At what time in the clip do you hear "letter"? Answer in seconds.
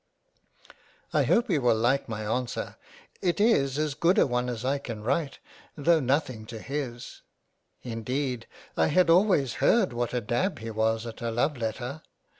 11.55-12.01